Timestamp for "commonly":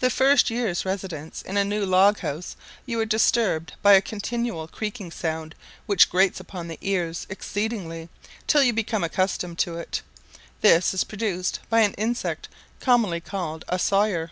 12.80-13.20